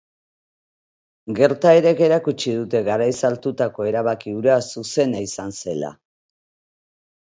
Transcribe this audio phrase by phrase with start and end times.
[1.39, 5.97] Gertaerek erakutsi dute garaiz hartutako erabaki hura zuzena izan zela.